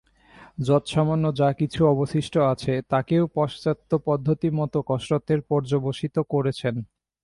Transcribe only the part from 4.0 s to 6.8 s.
পদ্ধতিমত কসরতে পর্যবসিত করেছে।